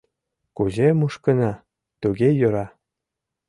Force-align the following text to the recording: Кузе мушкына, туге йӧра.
Кузе 0.55 0.87
мушкына, 0.99 1.51
туге 2.01 2.29
йӧра. 2.39 2.65